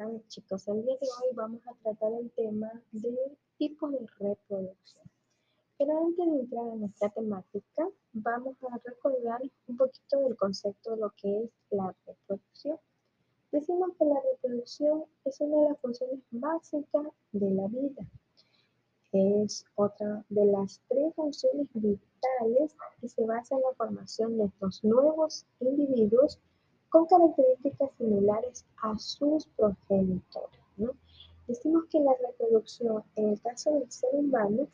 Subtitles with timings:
[0.00, 5.04] Ver chicos, el día de hoy vamos a tratar el tema de tipos de reproducción.
[5.76, 11.02] Pero antes de entrar en nuestra temática, vamos a recordar un poquito del concepto de
[11.02, 12.78] lo que es la reproducción.
[13.52, 18.06] Decimos que la reproducción es una de las funciones básicas de la vida.
[19.12, 24.82] Es otra de las tres funciones vitales que se basa en la formación de estos
[24.82, 26.38] nuevos individuos
[26.90, 30.60] con características similares a sus progenitores.
[30.76, 30.90] ¿no?
[31.46, 34.68] Decimos que la reproducción, en el caso del ser humano,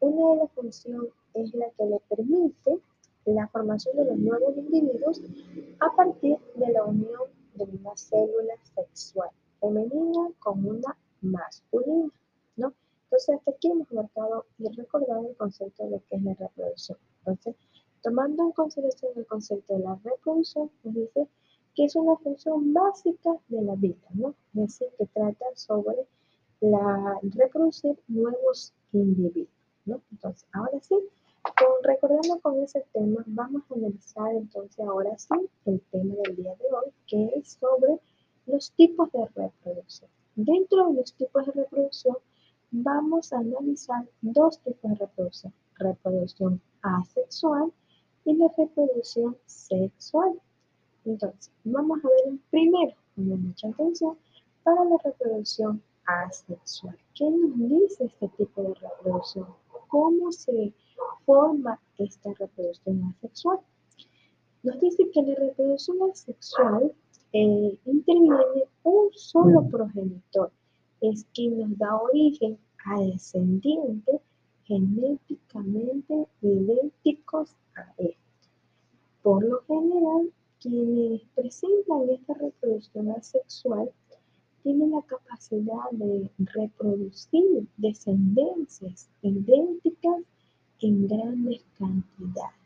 [0.00, 2.78] una de las funciones es la que le permite
[3.24, 5.20] la formación de los nuevos individuos
[5.80, 7.22] a partir de la unión
[7.54, 12.10] de una célula sexual femenina con una masculina.
[12.56, 12.74] ¿no?
[13.04, 16.98] Entonces, hasta aquí hemos marcado y recordado el concepto de lo que es la reproducción.
[17.20, 17.54] Entonces,
[18.02, 21.28] tomando en consideración el concepto de la reproducción, nos dice
[21.74, 24.34] que es una función básica de la vida, ¿no?
[24.54, 26.06] Es decir, que trata sobre
[26.60, 29.48] la reproducir nuevos individuos,
[29.84, 30.00] ¿no?
[30.12, 30.96] Entonces, ahora sí,
[31.42, 35.34] con, recordando con ese tema, vamos a analizar entonces ahora sí
[35.66, 38.00] el tema del día de hoy, que es sobre
[38.46, 40.10] los tipos de reproducción.
[40.36, 42.16] Dentro de los tipos de reproducción,
[42.70, 47.72] vamos a analizar dos tipos de reproducción, reproducción asexual
[48.24, 50.40] y la reproducción sexual.
[51.04, 54.16] Entonces, vamos a ver primero, con mucha atención,
[54.62, 56.96] para la reproducción asexual.
[57.14, 59.46] ¿Qué nos dice este tipo de reproducción?
[59.88, 60.72] ¿Cómo se
[61.24, 63.60] forma esta reproducción asexual?
[64.62, 66.92] Nos dice que la reproducción asexual
[67.32, 70.50] eh, interviene un solo progenitor,
[71.00, 74.20] es quien nos da origen a descendientes
[74.64, 78.16] genéticamente idénticos a él.
[79.22, 80.32] Por lo general,
[80.64, 83.90] quienes presentan esta reproducción asexual
[84.62, 90.22] tienen la capacidad de reproducir descendencias idénticas
[90.80, 92.56] en grandes cantidades.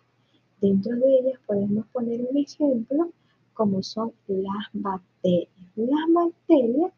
[0.61, 3.11] Dentro de ellas podemos poner un ejemplo
[3.55, 5.49] como son las bacterias.
[5.75, 6.93] Las bacterias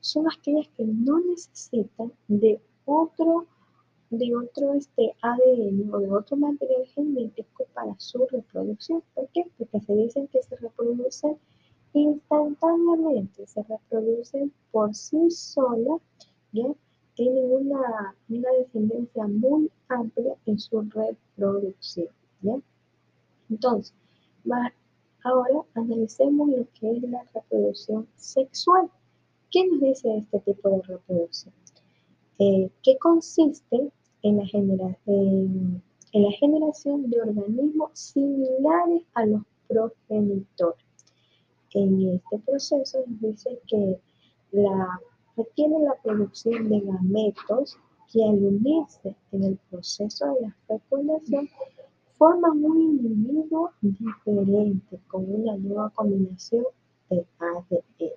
[0.00, 3.46] son aquellas que no necesitan de otro
[4.20, 9.02] de otro este, ADN o de otro material genético para su reproducción.
[9.14, 9.46] ¿Por qué?
[9.56, 11.38] Porque se dicen que se reproducen
[11.94, 16.02] instantáneamente, se reproducen por sí solas,
[16.52, 16.66] ¿ya?
[17.14, 22.08] tienen una, una descendencia muy amplia en su reproducción.
[23.48, 23.94] Entonces,
[25.24, 28.90] ahora analicemos lo que es la reproducción sexual.
[29.50, 31.54] ¿Qué nos dice este tipo de reproducción?
[32.38, 33.90] Eh, ¿Qué consiste
[34.22, 35.82] en la, en,
[36.12, 40.84] la generación de organismos similares a los progenitores.
[41.74, 44.00] En este proceso dice que
[44.52, 45.00] la,
[45.36, 47.78] requiere la producción de gametos
[48.12, 51.48] que al unirse en el proceso de la fecundación
[52.18, 56.64] forman un individuo diferente con una nueva combinación
[57.08, 58.12] de ADN.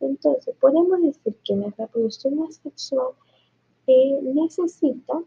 [0.00, 3.12] Entonces, podemos decir que la reproducción asexual
[4.22, 5.22] necesita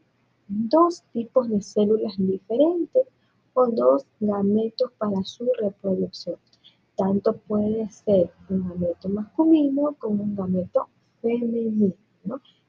[0.47, 3.07] dos tipos de células diferentes
[3.53, 6.37] o dos gametos para su reproducción.
[6.95, 10.87] Tanto puede ser un gameto masculino como un gameto
[11.21, 11.95] femenino.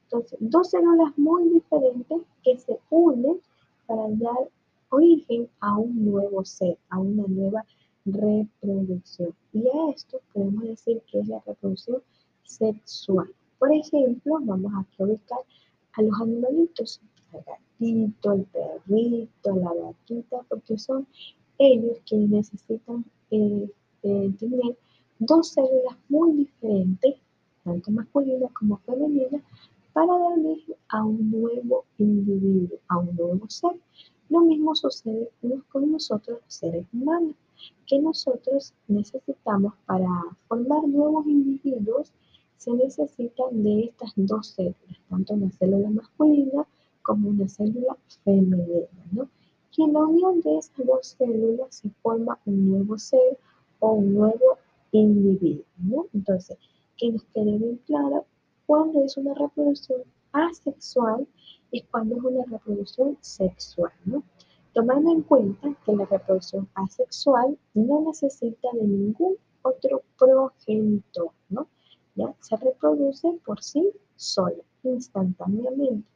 [0.03, 3.39] Entonces, dos células muy diferentes que se unen
[3.87, 4.49] para dar
[4.89, 7.65] origen a un nuevo ser, a una nueva
[8.05, 9.33] reproducción.
[9.53, 12.01] Y a esto podemos decir que es la reproducción
[12.43, 13.27] sexual.
[13.59, 15.39] Por ejemplo, vamos a ubicar
[15.97, 17.01] a los animalitos,
[17.33, 21.07] al gatito, al perrito, a la vaquita, porque son
[21.57, 23.69] ellos quienes necesitan eh,
[24.03, 24.77] eh, tener
[25.19, 27.15] dos células muy diferentes,
[27.63, 29.41] tanto masculinas como femeninas,
[29.93, 33.79] para dar origen a un nuevo individuo, a un nuevo ser.
[34.29, 35.29] Lo mismo sucede
[35.69, 37.35] con nosotros seres humanos,
[37.87, 40.09] que nosotros necesitamos para
[40.47, 42.11] formar nuevos individuos
[42.57, 46.67] se necesitan de estas dos células, tanto una célula masculina
[47.01, 49.29] como una célula femenina, ¿no?
[49.77, 53.37] Y en la unión de esas dos células se forma un nuevo ser
[53.79, 54.57] o un nuevo
[54.91, 56.07] individuo.
[56.13, 56.57] Entonces,
[56.97, 58.25] que nos quede bien claro
[58.65, 60.01] cuándo es una reproducción
[60.31, 61.27] asexual
[61.71, 63.91] y cuándo es una reproducción sexual.
[64.73, 71.31] Tomando en cuenta que la reproducción asexual no necesita de ningún otro progenitor,
[72.39, 76.07] se reproduce por sí sola, instantáneamente.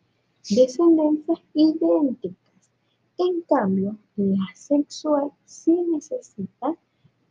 [0.50, 2.72] Descendencias idénticas.
[3.18, 6.76] En cambio, la sexual sí necesita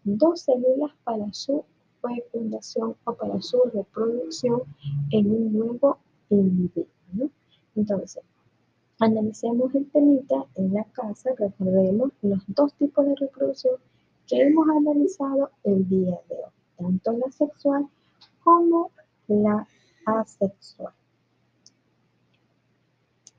[0.04, 1.64] dos células para su
[2.02, 4.62] fecundación o para su reproducción
[5.10, 5.98] en un nuevo
[6.28, 7.30] individuo.
[7.74, 8.22] Entonces,
[9.00, 13.76] analicemos el temita en la casa, recordemos los dos tipos de reproducción
[14.26, 17.88] que hemos analizado el día de hoy, tanto la sexual
[18.48, 18.90] como
[19.26, 19.66] la
[20.06, 20.94] asexual.